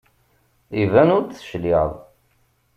Iban 0.81 1.13
ur 1.15 1.23
d-tecliɛeḍ. 1.23 1.93